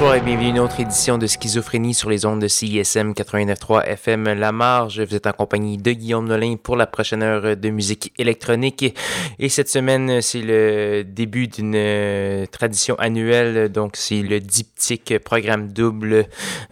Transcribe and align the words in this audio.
bonsoir 0.00 0.14
et 0.14 0.20
bienvenue 0.20 0.46
à 0.46 0.50
une 0.50 0.58
autre 0.60 0.78
édition 0.78 1.18
de 1.18 1.26
Schizophrénie 1.26 1.92
sur 1.92 2.08
les 2.08 2.24
ondes 2.24 2.40
de 2.40 2.46
CISM 2.46 3.14
89.3 3.14 3.84
FM 3.84 4.32
La 4.34 4.52
Marge. 4.52 5.00
Vous 5.00 5.16
êtes 5.16 5.26
en 5.26 5.32
compagnie 5.32 5.76
de 5.76 5.90
Guillaume 5.90 6.28
Nolin 6.28 6.54
pour 6.54 6.76
la 6.76 6.86
prochaine 6.86 7.20
heure 7.20 7.56
de 7.56 7.70
musique 7.70 8.12
électronique. 8.16 8.94
Et 9.40 9.48
cette 9.48 9.68
semaine, 9.68 10.22
c'est 10.22 10.40
le 10.40 11.02
début 11.02 11.48
d'une 11.48 11.74
euh, 11.74 12.46
tradition 12.46 12.94
annuelle. 13.00 13.72
Donc, 13.72 13.96
c'est 13.96 14.22
le 14.22 14.38
diptyque 14.38 15.18
programme 15.18 15.72
double 15.72 16.26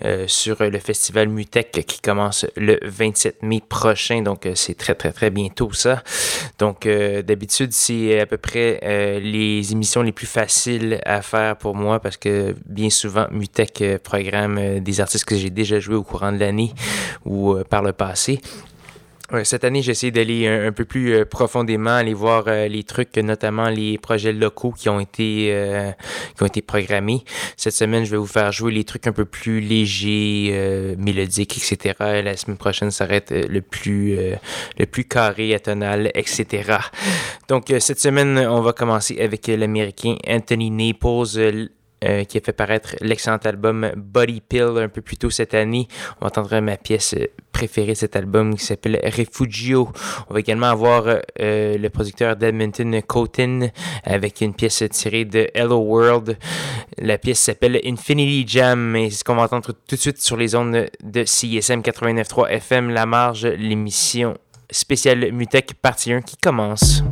euh, 0.05 0.27
sur 0.29 0.63
le 0.63 0.79
festival 0.79 1.29
Mutec 1.29 1.85
qui 1.85 2.01
commence 2.01 2.47
le 2.55 2.79
27 2.85 3.43
mai 3.43 3.61
prochain. 3.69 4.23
Donc, 4.23 4.47
euh, 4.47 4.53
c'est 4.55 4.75
très, 4.77 4.95
très, 4.95 5.11
très 5.11 5.31
bientôt 5.31 5.73
ça. 5.73 6.05
Donc, 6.61 6.87
d'habitude, 6.87 7.73
c'est 7.73 8.21
à 8.21 8.27
peu 8.27 8.37
près 8.37 9.19
les 9.21 9.73
émissions 9.73 10.03
les 10.03 10.13
plus 10.13 10.29
faciles 10.29 11.01
à 11.05 11.23
faire 11.23 11.57
pour 11.57 11.75
moi 11.75 11.99
parce 11.99 12.17
que 12.17 12.55
bien 12.67 12.89
souvent, 12.89 13.16
Mutec 13.31 13.81
euh, 13.83 13.99
programme 13.99 14.59
euh, 14.59 14.81
des 14.81 15.01
artistes 15.01 15.25
que 15.25 15.37
j'ai 15.37 15.51
déjà 15.51 15.81
joués 15.81 15.97
au 15.97 16.03
courant 16.03 16.33
de 16.33 16.39
l'année 16.39 16.73
ou 17.25 17.53
euh, 17.53 17.65
par 17.65 17.83
le 17.83 17.93
passé. 17.93 18.41
Cette 19.43 19.65
année, 19.65 19.83
j'ai 19.83 19.91
essayé 19.91 20.13
d'aller 20.13 20.47
un, 20.47 20.71
peu 20.71 20.85
plus 20.85 21.27
profondément, 21.27 21.91
aller 21.91 22.15
voir 22.15 22.45
les 22.45 22.85
trucs, 22.85 23.17
notamment 23.17 23.69
les 23.69 23.99
projets 23.99 24.33
locaux 24.33 24.71
qui 24.71 24.89
ont 24.89 25.01
été 25.01 25.53
qui 26.37 26.43
ont 26.45 26.47
été 26.47 26.63
programmés. 26.63 27.25
Cette 27.57 27.73
semaine, 27.73 28.05
je 28.05 28.13
vais 28.13 28.19
vous 28.19 28.29
faire 28.29 28.53
jouer 28.53 28.71
les 28.71 28.85
trucs 28.85 29.09
un 29.09 29.13
peu 29.13 29.25
plus 29.25 29.59
légers, 29.59 30.95
mélodiques, 30.97 31.59
etc. 31.59 31.95
La 32.23 32.37
semaine 32.37 32.57
prochaine, 32.57 32.93
ça 32.93 33.05
va 33.07 33.17
être 33.17 33.35
le 33.35 33.63
plus 33.63 34.17
le 34.79 34.87
plus 34.87 35.07
carré, 35.07 35.57
atonal, 35.57 36.13
etc. 36.15 36.77
Donc 37.49 37.75
cette 37.81 37.99
semaine, 37.99 38.39
on 38.39 38.61
va 38.61 38.73
commencer 38.73 39.19
avec 39.21 39.49
l'américain 39.49 40.15
Anthony 40.29 40.71
Naples. 40.71 41.71
Euh, 42.07 42.25
qui 42.25 42.39
a 42.39 42.41
fait 42.41 42.53
paraître 42.53 42.95
l'excellent 43.01 43.39
album 43.45 43.91
Body 43.97 44.41
Pill 44.41 44.75
un 44.77 44.89
peu 44.89 45.01
plus 45.01 45.17
tôt 45.17 45.31
cette 45.31 45.55
année. 45.55 45.89
On 46.21 46.25
va 46.25 46.27
entendre 46.29 46.61
ma 46.61 46.77
pièce 46.77 47.17
préférée 47.51 47.93
de 47.93 47.95
cet 47.95 48.15
album 48.15 48.55
qui 48.55 48.65
s'appelle 48.65 49.01
Refugio. 49.03 49.89
On 50.29 50.35
va 50.35 50.41
également 50.41 50.67
avoir 50.67 51.07
euh, 51.07 51.79
le 51.79 51.89
producteur 51.89 52.37
d'Edmonton, 52.37 53.01
Cotin, 53.03 53.69
avec 54.05 54.41
une 54.41 54.55
pièce 54.55 54.85
tirée 54.91 55.25
de 55.25 55.49
Hello 55.55 55.79
World. 55.79 56.39
La 56.99 57.19
pièce 57.19 57.41
s'appelle 57.41 57.81
Infinity 57.85 58.45
Jam 58.47 58.95
et 58.95 59.11
c'est 59.11 59.19
ce 59.19 59.25
qu'on 59.25 59.35
va 59.35 59.43
entendre 59.43 59.73
tout 59.73 59.97
de 59.97 60.01
suite 60.01 60.21
sur 60.21 60.37
les 60.37 60.55
ondes 60.55 60.89
de 61.03 61.25
CSM 61.25 61.81
89.3 61.81 62.51
FM 62.51 62.91
La 62.91 63.07
Marge, 63.07 63.47
l'émission 63.47 64.37
spéciale 64.71 65.33
Mutec 65.33 65.75
partie 65.75 66.13
1 66.13 66.21
qui 66.21 66.37
commence. 66.37 67.03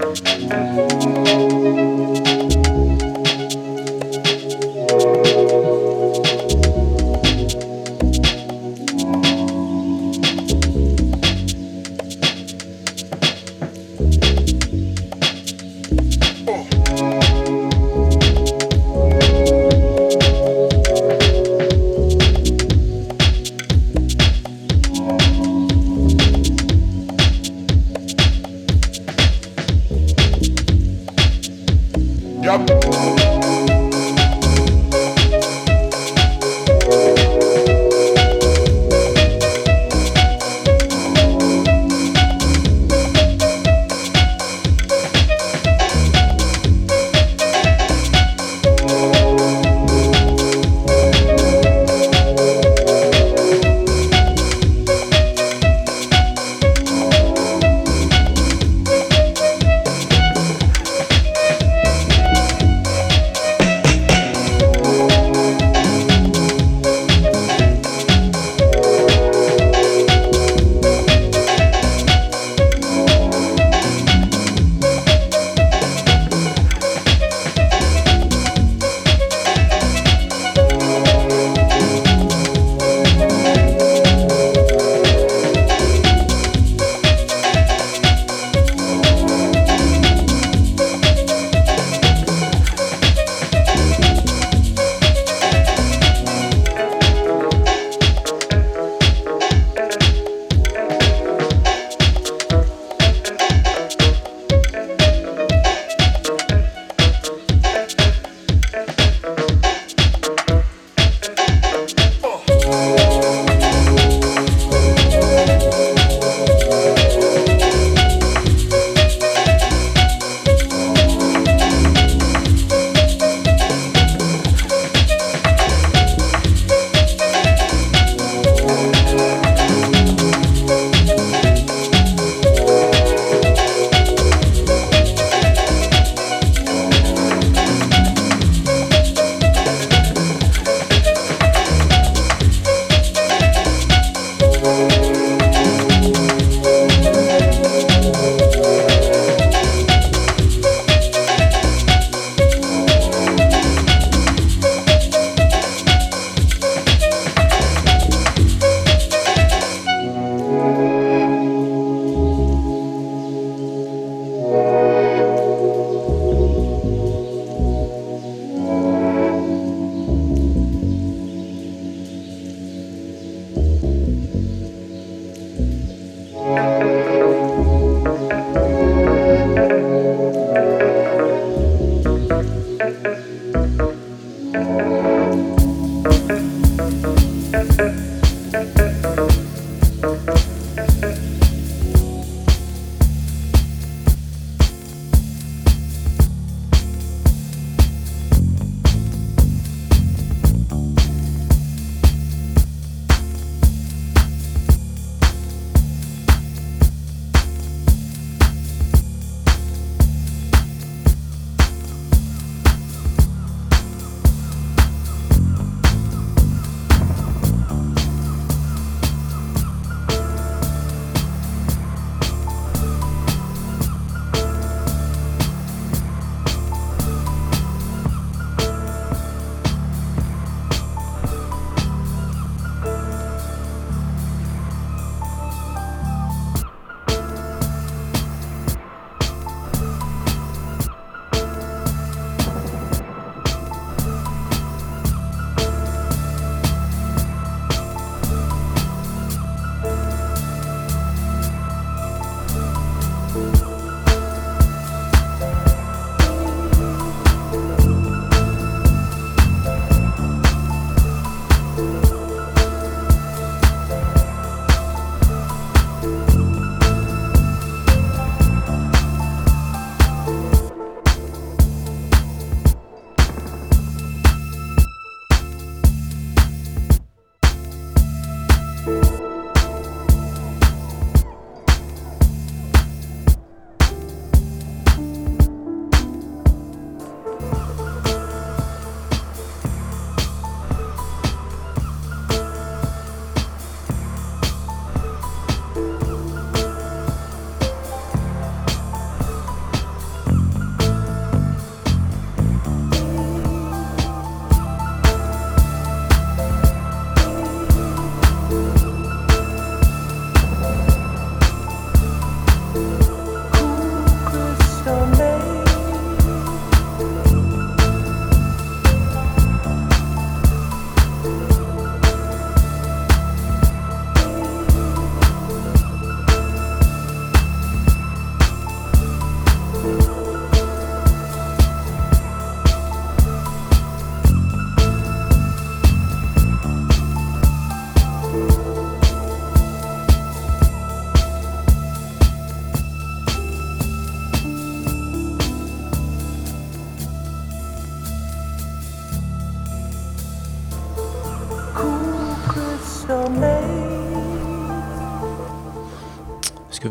Música 0.00 1.59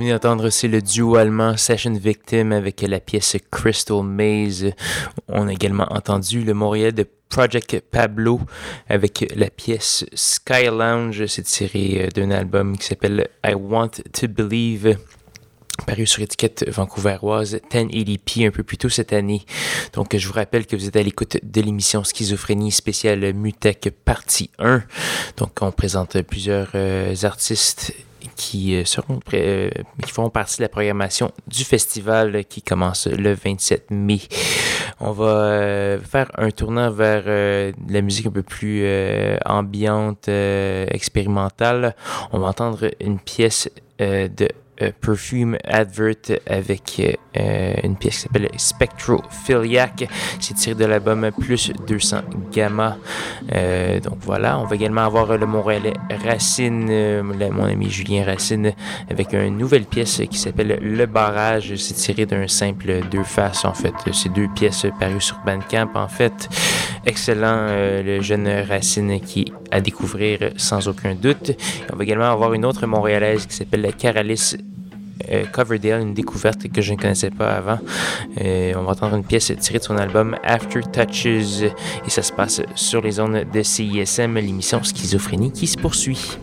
venez 0.09 0.19
d'entendre, 0.19 0.49
c'est 0.49 0.67
le 0.67 0.81
duo 0.81 1.17
allemand 1.17 1.55
Session 1.55 1.93
Victim 1.93 2.51
avec 2.51 2.81
la 2.81 2.99
pièce 2.99 3.37
Crystal 3.51 4.01
Maze. 4.01 4.71
On 5.27 5.47
a 5.47 5.53
également 5.53 5.87
entendu 5.91 6.43
le 6.43 6.55
Montréal 6.55 6.93
de 6.93 7.05
Project 7.29 7.79
Pablo 7.91 8.41
avec 8.87 9.31
la 9.35 9.51
pièce 9.51 10.05
Sky 10.13 10.65
Lounge. 10.65 11.27
C'est 11.27 11.43
tiré 11.43 12.05
euh, 12.05 12.07
d'un 12.09 12.31
album 12.31 12.75
qui 12.75 12.87
s'appelle 12.87 13.27
I 13.45 13.53
Want 13.53 13.91
to 14.19 14.27
Believe 14.27 14.97
paru 15.85 16.05
sur 16.05 16.21
étiquette 16.23 16.67
vancouveroise 16.69 17.59
1080p 17.71 18.47
un 18.47 18.51
peu 18.51 18.63
plus 18.63 18.77
tôt 18.77 18.89
cette 18.89 19.13
année. 19.13 19.45
Donc, 19.93 20.17
je 20.17 20.27
vous 20.27 20.33
rappelle 20.33 20.65
que 20.65 20.75
vous 20.75 20.87
êtes 20.87 20.95
à 20.95 21.03
l'écoute 21.03 21.37
de 21.41 21.61
l'émission 21.61 22.03
Schizophrénie 22.03 22.71
spéciale 22.71 23.33
Mutech 23.33 23.89
partie 24.03 24.49
1. 24.57 24.83
Donc, 25.37 25.51
on 25.61 25.71
présente 25.71 26.21
plusieurs 26.23 26.71
euh, 26.73 27.15
artistes 27.23 27.93
qui 28.35 28.75
euh, 28.75 28.85
seront 28.85 29.19
euh, 29.33 29.69
qui 30.03 30.11
feront 30.11 30.29
partie 30.29 30.57
de 30.57 30.63
la 30.63 30.69
programmation 30.69 31.31
du 31.47 31.63
festival 31.63 32.45
qui 32.45 32.61
commence 32.61 33.07
le 33.07 33.33
27 33.33 33.91
mai. 33.91 34.19
On 34.99 35.11
va 35.11 35.25
euh, 35.25 35.99
faire 35.99 36.31
un 36.37 36.51
tournant 36.51 36.91
vers 36.91 37.23
la 37.25 38.01
musique 38.01 38.27
un 38.27 38.31
peu 38.31 38.43
plus 38.43 38.85
ambiante, 39.45 40.27
expérimentale. 40.27 41.95
On 42.31 42.39
va 42.39 42.47
entendre 42.47 42.89
une 42.99 43.19
pièce 43.19 43.69
de 43.99 44.47
euh, 44.81 44.91
Perfume 44.99 45.57
Advert 45.65 46.15
avec 46.47 47.01
euh, 47.37 47.73
une 47.83 47.95
pièce 47.95 48.15
qui 48.15 48.21
s'appelle 48.21 48.49
Spectrophiliac. 48.57 50.07
C'est 50.39 50.53
tiré 50.53 50.75
de 50.75 50.85
l'album 50.85 51.29
Plus 51.37 51.71
200 51.87 52.21
Gamma. 52.51 52.97
Euh, 53.53 53.99
donc 53.99 54.17
voilà, 54.21 54.59
on 54.59 54.65
va 54.65 54.75
également 54.75 55.01
avoir 55.01 55.37
le 55.37 55.45
Montréalais 55.45 55.93
Racine, 56.25 57.21
mon 57.21 57.65
ami 57.65 57.89
Julien 57.89 58.23
Racine, 58.25 58.73
avec 59.09 59.33
une 59.33 59.57
nouvelle 59.57 59.85
pièce 59.85 60.21
qui 60.29 60.37
s'appelle 60.37 60.79
Le 60.81 61.05
Barrage. 61.05 61.75
C'est 61.75 61.95
tiré 61.95 62.25
d'un 62.25 62.47
simple 62.47 63.01
deux 63.11 63.23
faces 63.23 63.65
en 63.65 63.73
fait. 63.73 63.93
C'est 64.13 64.31
deux 64.31 64.47
pièces 64.55 64.85
parues 64.99 65.21
sur 65.21 65.39
Bandcamp 65.45 65.91
en 65.95 66.07
fait. 66.07 66.49
Excellent, 67.05 67.67
le 67.69 68.21
jeune 68.21 68.47
Racine 68.47 69.19
qui 69.21 69.51
à 69.71 69.81
découvrir 69.81 70.51
sans 70.57 70.87
aucun 70.87 71.15
doute. 71.15 71.51
On 71.91 71.95
va 71.95 72.03
également 72.03 72.31
avoir 72.31 72.53
une 72.53 72.65
autre 72.65 72.85
montréalaise 72.87 73.45
qui 73.45 73.55
s'appelle 73.55 73.91
Caralis 73.97 74.55
euh, 75.29 75.45
Coverdale, 75.45 76.01
une 76.01 76.13
découverte 76.13 76.67
que 76.71 76.81
je 76.81 76.93
ne 76.93 76.97
connaissais 76.97 77.31
pas 77.31 77.51
avant. 77.51 77.79
Euh, 78.41 78.73
on 78.75 78.83
va 78.83 78.91
entendre 78.91 79.15
une 79.15 79.23
pièce 79.23 79.51
tirée 79.59 79.79
de 79.79 79.83
son 79.83 79.97
album 79.97 80.35
After 80.43 80.81
Touches 80.81 81.63
et 82.05 82.09
ça 82.09 82.21
se 82.21 82.31
passe 82.31 82.61
sur 82.75 83.01
les 83.01 83.11
zones 83.11 83.43
de 83.51 83.61
CISM, 83.63 84.35
l'émission 84.35 84.81
Schizophrénie 84.83 85.51
qui 85.51 85.67
se 85.67 85.77
poursuit. 85.77 86.37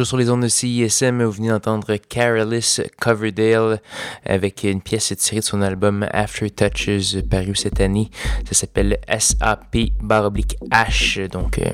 Toujours 0.00 0.08
sur 0.08 0.16
les 0.16 0.30
ondes 0.30 0.44
de 0.44 0.48
CISM, 0.48 1.22
vous 1.22 1.30
venez 1.30 1.48
d'entendre 1.50 1.94
Carolus 1.96 2.80
Coverdale 2.98 3.82
avec 4.24 4.64
une 4.64 4.80
pièce 4.80 5.12
tirée 5.14 5.40
de 5.40 5.44
son 5.44 5.60
album 5.60 6.06
After 6.10 6.48
Touches 6.48 7.20
paru 7.28 7.54
cette 7.54 7.80
année. 7.82 8.08
Ça 8.46 8.54
s'appelle 8.54 8.98
SAP 9.06 9.76
H. 10.02 11.28
Donc, 11.28 11.58
euh, 11.58 11.70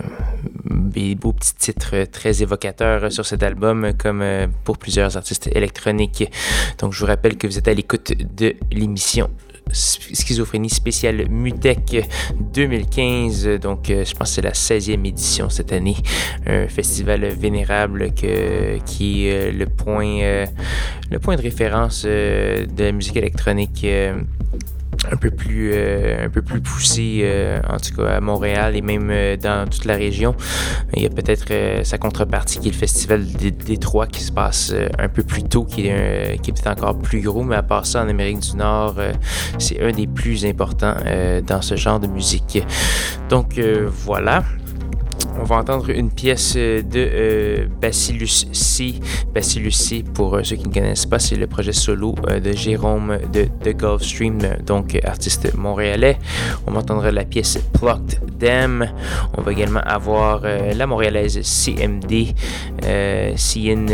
des 0.64 1.14
beaux 1.14 1.34
petits 1.34 1.54
titres 1.54 2.02
très 2.10 2.42
évocateurs 2.42 3.12
sur 3.12 3.24
cet 3.24 3.44
album, 3.44 3.92
comme 3.96 4.22
euh, 4.22 4.48
pour 4.64 4.76
plusieurs 4.78 5.16
artistes 5.16 5.48
électroniques. 5.54 6.28
Donc, 6.78 6.94
je 6.94 6.98
vous 6.98 7.06
rappelle 7.06 7.38
que 7.38 7.46
vous 7.46 7.58
êtes 7.58 7.68
à 7.68 7.74
l'écoute 7.74 8.12
de 8.34 8.56
l'émission 8.72 9.30
Schizophrénie 9.72 10.70
spéciale 10.70 11.28
Mutec 11.28 12.08
2015. 12.54 13.58
Donc, 13.60 13.90
euh, 13.90 14.04
je 14.04 14.14
pense 14.14 14.28
que 14.30 14.34
c'est 14.36 14.42
la 14.42 14.52
16e 14.52 15.04
édition 15.06 15.50
cette 15.50 15.72
année. 15.72 15.96
Un 16.46 16.68
festival 16.68 17.26
vénérable 17.26 18.12
qui 18.12 19.26
est 19.26 19.52
le 19.52 19.66
point, 19.66 20.20
euh, 20.22 20.46
le 21.10 21.18
point 21.18 21.36
de 21.36 21.42
référence 21.42 22.04
euh, 22.06 22.64
de 22.66 22.84
la 22.84 22.92
musique 22.92 23.16
électronique 23.16 23.84
un 25.10 25.16
peu 25.16 25.30
plus 25.30 25.72
euh, 25.72 26.26
un 26.26 26.30
peu 26.30 26.42
plus 26.42 26.60
poussé 26.60 27.20
euh, 27.22 27.60
en 27.68 27.78
tout 27.78 27.94
cas 27.96 28.16
à 28.16 28.20
Montréal 28.20 28.76
et 28.76 28.82
même 28.82 29.08
euh, 29.10 29.36
dans 29.36 29.68
toute 29.68 29.84
la 29.84 29.94
région. 29.94 30.34
Il 30.94 31.02
y 31.02 31.06
a 31.06 31.10
peut-être 31.10 31.84
sa 31.84 31.98
contrepartie 31.98 32.58
qui 32.58 32.68
est 32.68 32.72
le 32.72 32.76
festival 32.76 33.24
des 33.24 33.50
Détroit 33.50 34.06
qui 34.06 34.22
se 34.22 34.32
passe 34.32 34.74
un 34.98 35.08
peu 35.08 35.22
plus 35.22 35.42
tôt, 35.42 35.64
qui 35.64 35.88
est, 35.88 36.40
qui 36.40 36.50
est 36.50 36.54
peut-être 36.54 36.78
encore 36.78 36.98
plus 36.98 37.20
gros, 37.20 37.42
mais 37.42 37.56
à 37.56 37.62
part 37.62 37.86
ça 37.86 38.02
en 38.02 38.08
Amérique 38.08 38.40
du 38.40 38.56
Nord, 38.56 38.96
c'est 39.58 39.82
un 39.82 39.92
des 39.92 40.06
plus 40.06 40.44
importants 40.44 40.94
dans 41.46 41.62
ce 41.62 41.76
genre 41.76 42.00
de 42.00 42.06
musique. 42.06 42.64
Donc 43.28 43.60
voilà. 44.04 44.44
On 45.38 45.44
va 45.44 45.56
entendre 45.56 45.90
une 45.90 46.10
pièce 46.10 46.56
de 46.56 46.82
euh, 46.96 47.66
Bacillus 47.80 48.46
C. 48.52 48.94
Bacillus 49.34 49.72
C, 49.72 50.02
pour 50.02 50.34
euh, 50.34 50.42
ceux 50.42 50.56
qui 50.56 50.66
ne 50.68 50.72
connaissent 50.72 51.06
pas, 51.06 51.18
c'est 51.18 51.36
le 51.36 51.46
projet 51.46 51.72
solo 51.72 52.14
euh, 52.26 52.40
de 52.40 52.52
Jérôme 52.52 53.18
de, 53.32 53.72
Gulfstream, 53.72 54.38
donc 54.64 54.98
artiste 55.04 55.54
montréalais. 55.54 56.18
On 56.66 56.72
va 56.72 56.80
entendre 56.80 57.08
la 57.10 57.24
pièce 57.24 57.58
Plucked 57.74 58.38
Them. 58.38 58.88
On 59.36 59.42
va 59.42 59.52
également 59.52 59.80
avoir 59.80 60.42
la 60.42 60.86
montréalaise 60.86 61.40
CMD, 61.42 62.34
CN, 62.82 63.86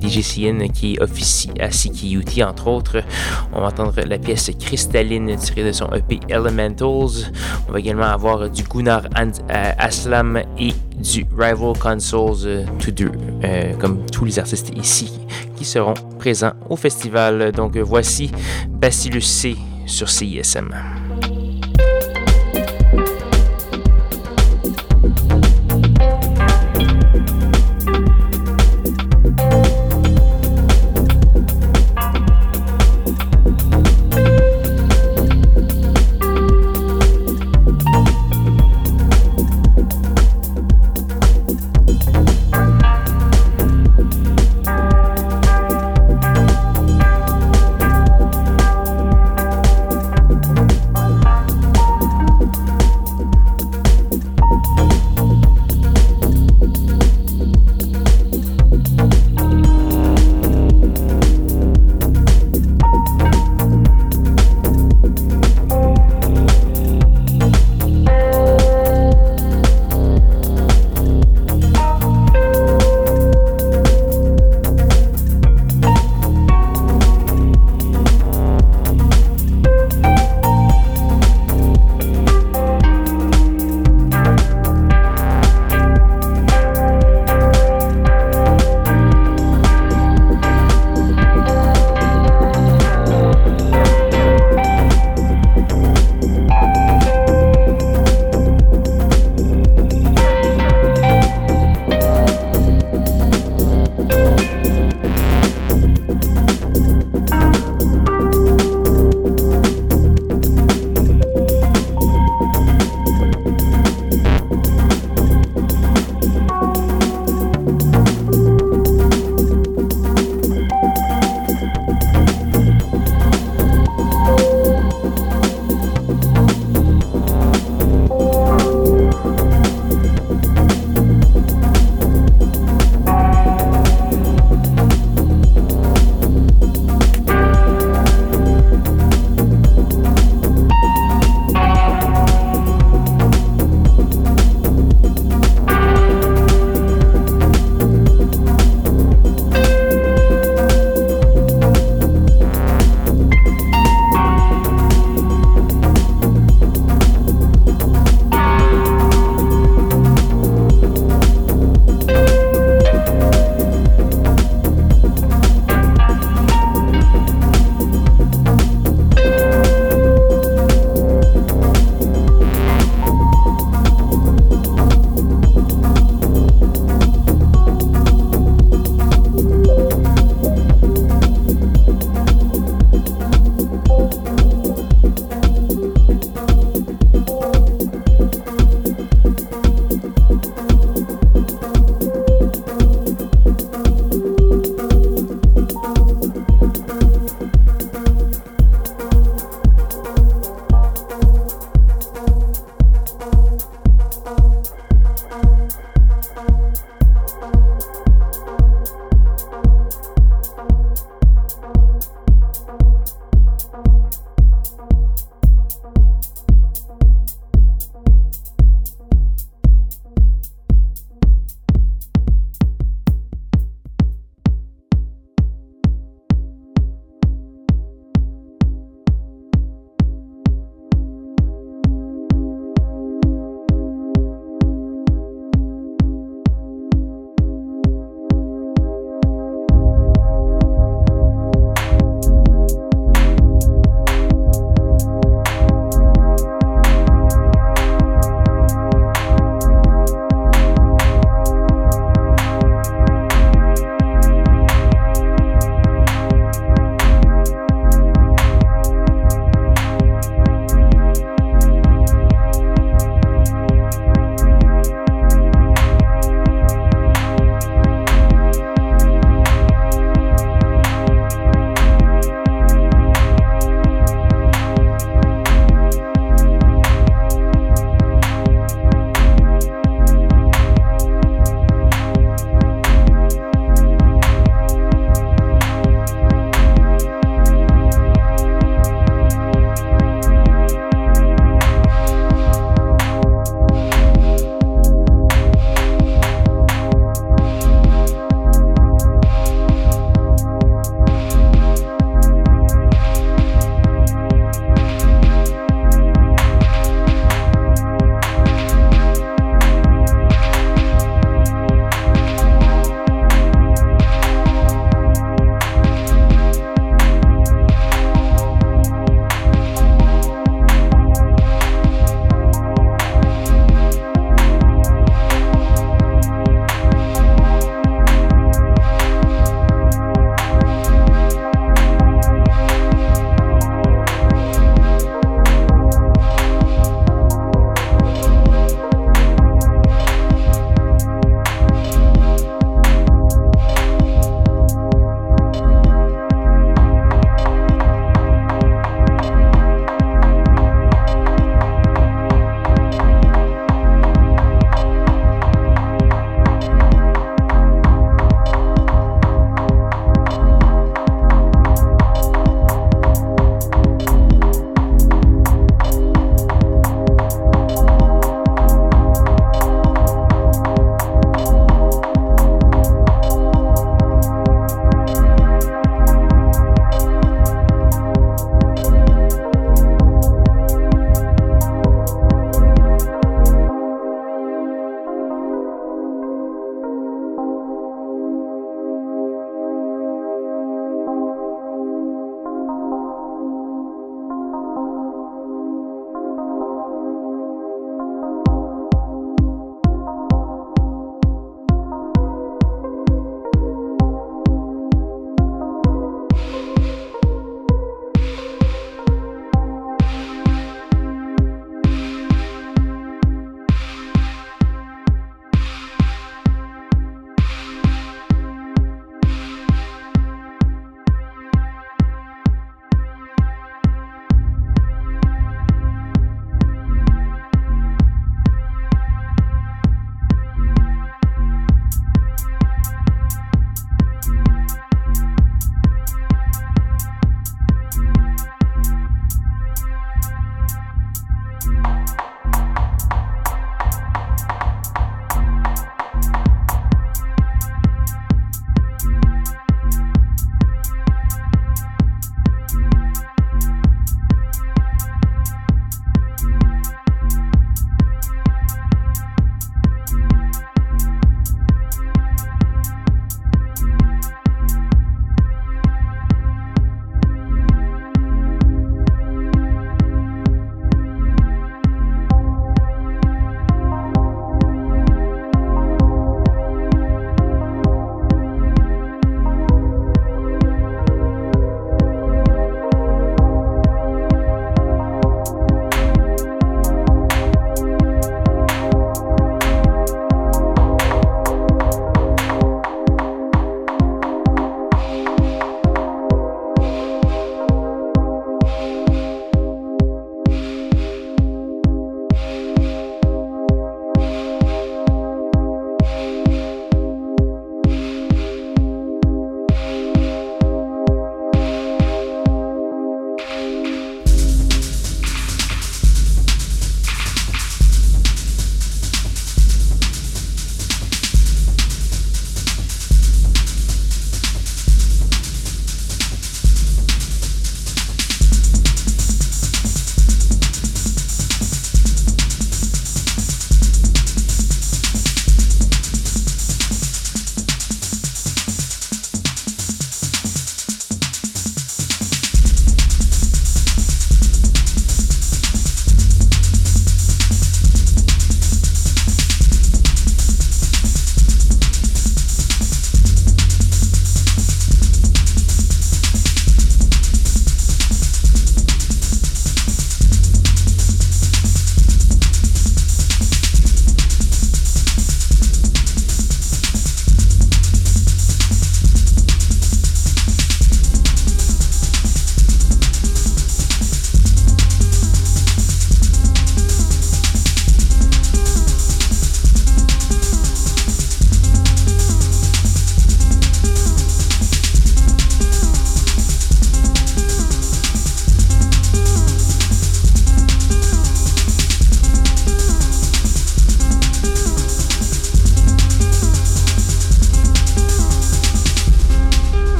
DJ 0.00 0.20
CN 0.20 0.68
qui 0.72 0.98
officie 1.00 1.50
à 1.58 1.68
CKUT 1.68 2.42
entre 2.42 2.66
autres. 2.68 3.02
On 3.52 3.60
va 3.60 3.68
entendre 3.68 4.00
la 4.06 4.18
pièce 4.18 4.50
Cristalline 4.58 5.34
tirée 5.36 5.64
de 5.64 5.72
son 5.72 5.88
EP 5.92 6.20
Elementals. 6.28 7.32
On 7.68 7.72
va 7.72 7.78
également 7.78 8.04
avoir 8.04 8.50
du 8.50 8.62
Gunnar 8.62 9.02
Aslam 9.48 10.29
et 10.58 10.72
du 10.98 11.26
Rival 11.36 11.76
Consoles, 11.78 12.64
tous 12.78 12.90
deux, 12.90 13.12
euh, 13.44 13.74
comme 13.74 14.04
tous 14.06 14.24
les 14.24 14.38
artistes 14.38 14.70
ici 14.76 15.20
qui 15.56 15.64
seront 15.64 15.94
présents 16.18 16.52
au 16.68 16.76
festival. 16.76 17.52
Donc 17.52 17.76
voici 17.76 18.30
Bacillus 18.68 19.22
C 19.22 19.56
sur 19.86 20.08
CISM. 20.08 20.74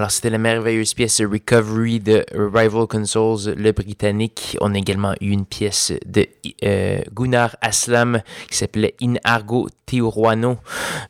Alors, 0.00 0.10
c'était 0.10 0.30
la 0.30 0.38
merveilleuse 0.38 0.94
pièce 0.94 1.20
Recovery 1.20 2.00
de 2.00 2.24
Rival 2.32 2.86
Consoles, 2.86 3.52
le 3.54 3.72
britannique. 3.72 4.56
On 4.62 4.74
a 4.74 4.78
également 4.78 5.12
eu 5.20 5.28
une 5.28 5.44
pièce 5.44 5.92
de 6.06 6.26
euh, 6.64 7.02
Gunnar 7.12 7.54
Aslam 7.60 8.22
qui 8.48 8.56
s'appelait 8.56 8.94
In 9.02 9.16
Argo 9.24 9.68
Teoruano. 9.84 10.56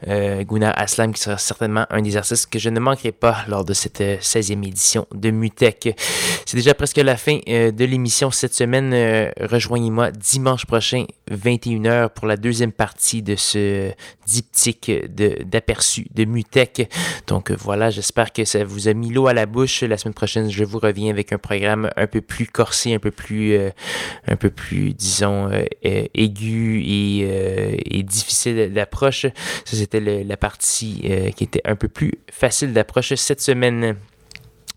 Euh, 0.09 0.43
Gunnar 0.43 0.75
Aslam 0.77 1.13
qui 1.13 1.21
sera 1.21 1.39
certainement 1.39 1.87
un 1.89 2.03
des 2.03 2.17
artistes 2.17 2.51
que 2.51 2.59
je 2.59 2.69
ne 2.69 2.81
manquerai 2.81 3.13
pas 3.13 3.45
lors 3.47 3.65
de 3.65 3.75
cette 3.75 4.01
16e 4.01 4.67
édition 4.67 5.07
de 5.15 5.31
Mutech. 5.31 5.95
C'est 6.45 6.57
déjà 6.57 6.75
presque 6.75 6.97
la 6.97 7.17
fin 7.17 7.39
de 7.47 7.85
l'émission 7.85 8.33
cette 8.33 8.55
semaine. 8.55 8.93
Rejoignez-moi 9.41 10.11
dimanche 10.11 10.67
prochain, 10.67 11.05
21h, 11.31 12.09
pour 12.09 12.27
la 12.27 12.37
deuxième 12.37 12.73
partie 12.73 13.23
de 13.23 13.37
ce 13.37 13.93
diptyque 14.27 14.91
d'aperçu 15.15 16.09
de, 16.13 16.25
de 16.25 16.31
Mutech. 16.31 16.91
Donc 17.29 17.53
voilà, 17.53 17.91
j'espère 17.91 18.33
que 18.33 18.45
ça 18.45 18.65
vous 18.81 18.89
a 18.89 18.95
mis 18.95 19.11
l'eau 19.11 19.27
à 19.27 19.35
la 19.35 19.47
bouche. 19.47 19.83
La 19.83 19.97
semaine 19.97 20.15
prochaine, 20.15 20.51
je 20.51 20.65
vous 20.65 20.79
reviens 20.79 21.11
avec 21.11 21.33
un 21.33 21.39
programme 21.39 21.91
un 21.97 22.07
peu 22.07 22.21
plus 22.21 22.47
corsé, 22.47 22.95
un 22.95 22.99
peu 22.99 23.11
plus, 23.11 23.53
euh, 23.53 23.71
un 24.27 24.37
peu 24.37 24.51
plus, 24.51 24.95
disons, 24.95 25.51
euh, 25.51 25.65
aigu 25.83 26.83
et, 26.83 27.25
euh, 27.25 27.77
et 27.85 28.03
difficile 28.03 28.73
d'approche. 28.73 29.27
Ça, 29.65 29.77
c'était 29.77 30.01
la 30.01 30.37
partie 30.37 31.03
qui 31.37 31.45
était 31.45 31.63
un 31.65 31.77
peu 31.77 31.89
plus 31.89 32.13
facile 32.31 32.73
d'approche 32.73 33.15
cette 33.15 33.41
semaine. 33.41 33.97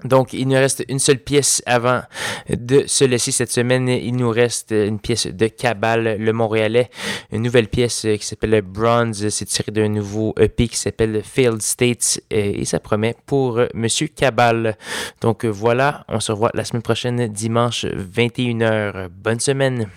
Donc, 0.03 0.33
il 0.33 0.47
nous 0.47 0.55
reste 0.55 0.83
une 0.89 0.99
seule 0.99 1.19
pièce 1.19 1.61
avant 1.65 2.01
de 2.49 2.83
se 2.87 3.03
laisser 3.03 3.31
cette 3.31 3.51
semaine. 3.51 3.87
Il 3.87 4.15
nous 4.15 4.29
reste 4.29 4.71
une 4.71 4.99
pièce 4.99 5.27
de 5.27 5.47
Cabal, 5.47 6.17
le 6.19 6.33
Montréalais. 6.33 6.89
Une 7.31 7.41
nouvelle 7.41 7.67
pièce 7.67 8.01
qui 8.01 8.25
s'appelle 8.25 8.61
Bronze. 8.61 9.29
C'est 9.29 9.45
tiré 9.45 9.71
d'un 9.71 9.89
nouveau 9.89 10.33
EP 10.39 10.67
qui 10.67 10.77
s'appelle 10.77 11.21
Failed 11.23 11.61
States 11.61 12.21
et 12.29 12.65
ça 12.65 12.79
promet 12.79 13.15
pour 13.25 13.61
Monsieur 13.73 14.07
Cabal. 14.07 14.77
Donc 15.21 15.45
voilà, 15.45 16.05
on 16.07 16.19
se 16.19 16.31
revoit 16.31 16.51
la 16.53 16.63
semaine 16.63 16.83
prochaine, 16.83 17.27
dimanche 17.27 17.85
21h. 17.85 19.09
Bonne 19.09 19.39
semaine. 19.39 19.87